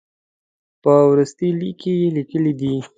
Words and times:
په 0.83 0.93
وروستي 1.11 1.49
لیک 1.59 1.75
کې 1.81 1.93
یې 2.01 2.07
لیکلي 2.17 2.53
دي. 2.59 2.75